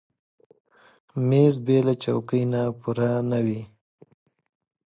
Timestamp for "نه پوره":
2.51-3.11